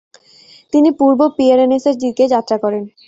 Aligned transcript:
তিনি 0.73 0.89
পূর্ব 0.99 1.19
পিয়েরেনেস-এর 1.37 1.95
দিকে 2.03 2.23
যাত্রা 2.33 2.57
করেন। 2.63 2.83